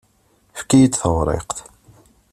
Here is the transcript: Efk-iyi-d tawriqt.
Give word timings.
Efk-iyi-d 0.53 0.93
tawriqt. 1.01 1.57